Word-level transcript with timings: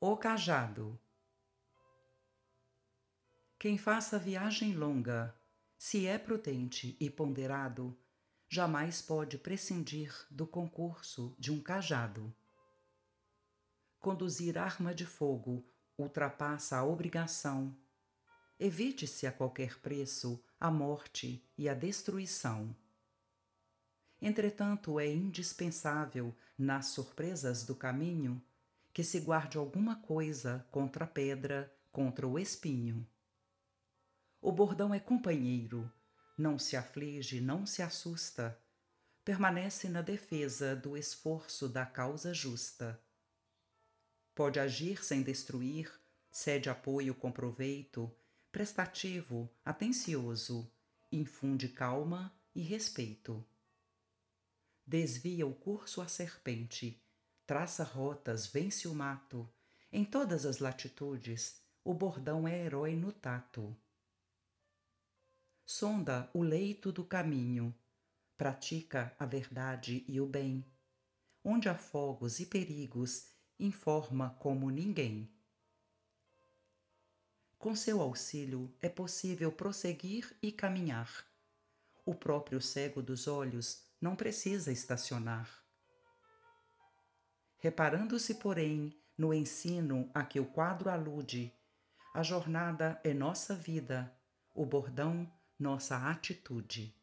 O 0.00 0.16
cajado. 0.16 0.96
Quem 3.58 3.76
faça 3.76 4.16
viagem 4.16 4.72
longa, 4.72 5.34
se 5.76 6.06
é 6.06 6.16
prudente 6.16 6.96
e 7.00 7.10
ponderado, 7.10 7.98
jamais 8.48 9.02
pode 9.02 9.36
prescindir 9.36 10.14
do 10.30 10.46
concurso 10.46 11.34
de 11.36 11.50
um 11.50 11.60
cajado. 11.60 12.32
Conduzir 13.98 14.56
arma 14.56 14.94
de 14.94 15.04
fogo 15.04 15.68
ultrapassa 15.98 16.76
a 16.76 16.84
obrigação. 16.84 17.76
Evite-se 18.56 19.26
a 19.26 19.32
qualquer 19.32 19.80
preço 19.80 20.40
a 20.60 20.70
morte 20.70 21.44
e 21.58 21.68
a 21.68 21.74
destruição. 21.74 22.72
Entretanto, 24.22 25.00
é 25.00 25.08
indispensável, 25.08 26.32
nas 26.56 26.86
surpresas 26.86 27.64
do 27.64 27.74
caminho, 27.74 28.40
que 28.98 29.04
se 29.04 29.20
guarde 29.20 29.56
alguma 29.56 29.94
coisa 29.94 30.66
contra 30.72 31.04
a 31.04 31.06
pedra, 31.06 31.72
contra 31.92 32.26
o 32.26 32.36
espinho. 32.36 33.08
O 34.40 34.50
bordão 34.50 34.92
é 34.92 34.98
companheiro, 34.98 35.88
não 36.36 36.58
se 36.58 36.76
aflige, 36.76 37.40
não 37.40 37.64
se 37.64 37.80
assusta, 37.80 38.60
permanece 39.24 39.88
na 39.88 40.02
defesa 40.02 40.74
do 40.74 40.96
esforço 40.96 41.68
da 41.68 41.86
causa 41.86 42.34
justa. 42.34 43.00
Pode 44.34 44.58
agir 44.58 45.04
sem 45.04 45.22
destruir, 45.22 45.88
cede 46.28 46.68
apoio 46.68 47.14
com 47.14 47.30
proveito, 47.30 48.12
prestativo, 48.50 49.48
atencioso, 49.64 50.68
infunde 51.12 51.68
calma 51.68 52.36
e 52.52 52.62
respeito. 52.62 53.46
Desvia 54.84 55.46
o 55.46 55.54
curso 55.54 56.02
à 56.02 56.08
serpente, 56.08 57.00
traça 57.48 57.82
rotas, 57.82 58.46
vence 58.46 58.86
o 58.86 58.94
mato. 58.94 59.50
Em 59.90 60.04
todas 60.04 60.44
as 60.44 60.58
latitudes, 60.58 61.58
o 61.82 61.94
bordão 61.94 62.46
é 62.46 62.62
herói 62.62 62.94
no 62.94 63.10
tato. 63.10 63.74
Sonda 65.64 66.30
o 66.34 66.42
leito 66.42 66.92
do 66.92 67.02
caminho, 67.02 67.74
pratica 68.36 69.16
a 69.18 69.24
verdade 69.24 70.04
e 70.06 70.20
o 70.20 70.26
bem. 70.26 70.62
Onde 71.42 71.70
há 71.70 71.74
fogos 71.74 72.38
e 72.38 72.44
perigos, 72.44 73.30
informa 73.58 74.36
como 74.38 74.68
ninguém. 74.68 75.34
Com 77.56 77.74
seu 77.74 78.02
auxílio 78.02 78.76
é 78.78 78.90
possível 78.90 79.50
prosseguir 79.50 80.36
e 80.42 80.52
caminhar. 80.52 81.26
O 82.04 82.14
próprio 82.14 82.60
cego 82.60 83.02
dos 83.02 83.26
olhos 83.26 83.82
não 83.98 84.14
precisa 84.14 84.70
estacionar. 84.70 85.66
Reparando-se, 87.58 88.36
porém, 88.36 88.96
no 89.16 89.34
ensino 89.34 90.08
a 90.14 90.24
que 90.24 90.38
o 90.38 90.46
quadro 90.46 90.88
alude, 90.88 91.52
a 92.14 92.22
jornada 92.22 93.00
é 93.02 93.12
nossa 93.12 93.54
vida, 93.54 94.16
o 94.54 94.64
bordão, 94.64 95.30
nossa 95.58 96.08
atitude. 96.08 96.94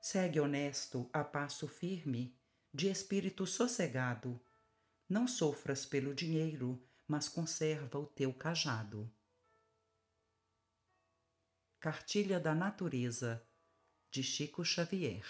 Segue 0.00 0.40
honesto 0.40 1.08
a 1.12 1.22
passo 1.22 1.68
firme, 1.68 2.36
de 2.74 2.88
espírito 2.88 3.46
sossegado. 3.46 4.40
Não 5.08 5.28
sofras 5.28 5.86
pelo 5.86 6.12
dinheiro, 6.12 6.82
mas 7.06 7.28
conserva 7.28 8.00
o 8.00 8.06
teu 8.06 8.34
cajado. 8.34 9.08
Cartilha 11.78 12.40
da 12.40 12.52
Natureza, 12.52 13.46
de 14.10 14.24
Chico 14.24 14.64
Xavier 14.64 15.24